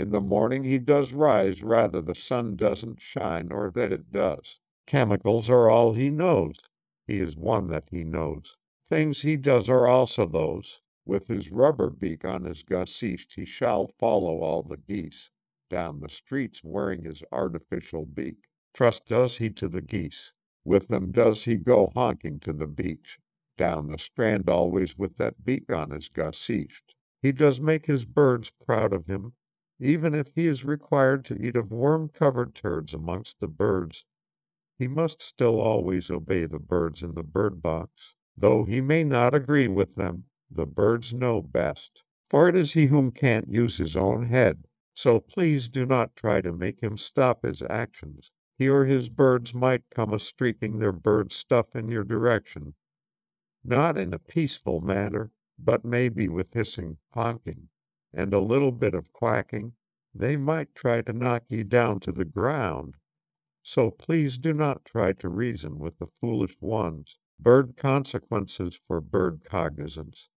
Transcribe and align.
In 0.00 0.12
the 0.12 0.20
morning 0.22 0.64
he 0.64 0.78
does 0.78 1.12
rise 1.12 1.62
rather 1.62 2.00
the 2.00 2.14
sun 2.14 2.56
doesn't 2.56 3.02
shine 3.02 3.52
or 3.52 3.70
that 3.72 3.92
it 3.92 4.10
does. 4.10 4.58
Chemicals 4.86 5.50
are 5.50 5.68
all 5.68 5.92
he 5.92 6.08
knows 6.08 6.56
he 7.06 7.20
is 7.20 7.36
one 7.36 7.66
that 7.66 7.90
he 7.90 8.02
knows. 8.02 8.56
Things 8.88 9.20
he 9.20 9.36
does 9.36 9.68
are 9.68 9.86
also 9.86 10.24
those 10.24 10.80
with 11.04 11.28
his 11.28 11.50
rubber 11.52 11.90
beak 11.90 12.24
on 12.24 12.44
his 12.44 12.62
gausiche 12.62 13.34
he 13.34 13.44
shall 13.44 13.88
follow 13.88 14.38
all 14.40 14.62
the 14.62 14.78
geese 14.78 15.28
Down 15.68 16.00
the 16.00 16.08
streets 16.08 16.64
wearing 16.64 17.02
his 17.04 17.22
artificial 17.30 18.06
beak. 18.06 18.48
Trust 18.72 19.04
does 19.06 19.36
he 19.36 19.50
to 19.50 19.68
the 19.68 19.82
geese. 19.82 20.32
With 20.64 20.88
them 20.88 21.12
does 21.12 21.44
he 21.44 21.56
go 21.56 21.88
honking 21.92 22.40
to 22.40 22.54
the 22.54 22.66
beach 22.66 23.18
Down 23.58 23.88
the 23.88 23.98
Strand 23.98 24.48
always 24.48 24.96
with 24.96 25.18
that 25.18 25.44
beak 25.44 25.70
on 25.70 25.90
his 25.90 26.08
gausiche. 26.08 26.82
He 27.20 27.32
does 27.32 27.60
make 27.60 27.84
his 27.84 28.06
birds 28.06 28.50
proud 28.64 28.94
of 28.94 29.06
him, 29.06 29.34
even 29.82 30.14
if 30.14 30.34
he 30.34 30.46
is 30.46 30.64
required 30.64 31.24
to 31.24 31.34
eat 31.42 31.56
of 31.56 31.72
worm 31.72 32.08
covered 32.08 32.54
turds 32.54 32.92
amongst 32.92 33.40
the 33.40 33.48
birds 33.48 34.04
he 34.80 34.88
must 34.88 35.20
still 35.20 35.60
always 35.60 36.10
obey 36.10 36.46
the 36.46 36.58
birds 36.58 37.02
in 37.02 37.12
the 37.12 37.22
bird 37.22 37.60
box. 37.60 38.14
Though 38.34 38.64
he 38.64 38.80
may 38.80 39.04
not 39.04 39.34
agree 39.34 39.68
with 39.68 39.94
them, 39.94 40.24
the 40.50 40.64
birds 40.64 41.12
know 41.12 41.42
best. 41.42 42.02
For 42.30 42.48
it 42.48 42.56
is 42.56 42.72
he 42.72 42.86
whom 42.86 43.10
can't 43.10 43.48
use 43.48 43.76
his 43.76 43.94
own 43.94 44.24
head, 44.24 44.66
so 44.94 45.20
please 45.20 45.68
do 45.68 45.84
not 45.84 46.16
try 46.16 46.40
to 46.40 46.50
make 46.50 46.80
him 46.82 46.96
stop 46.96 47.42
his 47.42 47.60
actions. 47.60 48.30
He 48.56 48.70
or 48.70 48.86
his 48.86 49.10
birds 49.10 49.52
might 49.52 49.90
come 49.90 50.14
a 50.14 50.18
streaking 50.18 50.78
their 50.78 50.92
bird 50.92 51.30
stuff 51.30 51.76
in 51.76 51.90
your 51.90 52.04
direction, 52.04 52.72
not 53.62 53.98
in 53.98 54.14
a 54.14 54.18
peaceful 54.18 54.80
manner, 54.80 55.30
but 55.58 55.84
maybe 55.84 56.26
with 56.26 56.54
hissing, 56.54 56.96
honking, 57.10 57.68
and 58.12 58.34
a 58.34 58.40
little 58.40 58.72
bit 58.72 58.94
of 58.94 59.12
quacking. 59.12 59.74
They 60.14 60.36
might 60.36 60.74
try 60.74 61.02
to 61.02 61.12
knock 61.12 61.44
ye 61.48 61.62
down 61.62 62.00
to 62.00 62.12
the 62.12 62.24
ground. 62.24 62.96
So 63.62 63.90
please 63.90 64.38
do 64.38 64.52
not 64.52 64.84
try 64.84 65.12
to 65.14 65.28
reason 65.28 65.78
with 65.78 65.98
the 65.98 66.06
foolish 66.06 66.60
ones. 66.60 67.16
Bird 67.38 67.76
consequences 67.76 68.78
for 68.86 69.00
bird 69.00 69.44
cognizance. 69.44 70.28